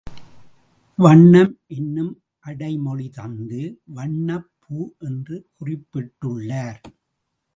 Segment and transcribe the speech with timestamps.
[0.97, 2.13] வண்ணம் என்னும்
[2.39, 3.81] அடைமொழி தந்து
[3.85, 6.81] வண்ணப் பூ என்று குறிப்பிட்டுள்ளார்.